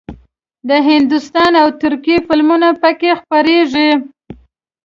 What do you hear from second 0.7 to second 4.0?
هندوستان او ترکیې فلمونه پکې خپرېږي.